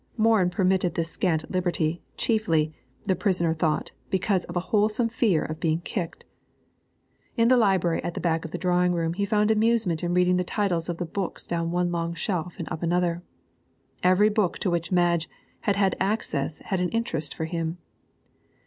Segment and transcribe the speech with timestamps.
[0.17, 2.73] Morin permitted this scant liberty chiefly,
[3.05, 6.25] the prisoner thought, because of a wholesome fear of being kicked.
[7.37, 10.37] In the library at the back of the drawing room he found amusement in reading
[10.37, 13.21] the titles of the books down one long shelf and up another.
[14.01, 15.29] Every book to which Madge
[15.69, 17.77] had had access had an interest for him.